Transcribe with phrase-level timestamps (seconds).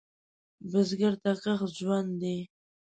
[0.71, 2.37] بزګر ته کښت ژوند دی